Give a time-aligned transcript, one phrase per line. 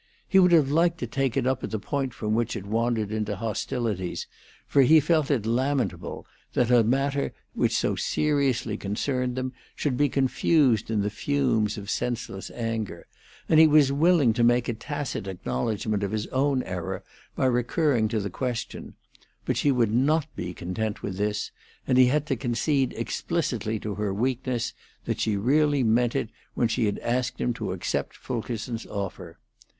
[0.27, 3.11] He would have liked to take it up at the point from which it wandered
[3.11, 4.25] into hostilities,
[4.65, 10.09] for he felt it lamentable that a matter which so seriously concerned them should be
[10.09, 13.05] confused in the fumes of senseless anger;
[13.47, 17.03] and he was willing to make a tacit acknowledgment of his own error
[17.35, 18.95] by recurring to the question,
[19.45, 21.51] but she would not be content with this,
[21.85, 24.73] and he had to concede explicitly to her weakness
[25.05, 29.37] that she really meant it when she had asked him to accept Fulkerson's offer.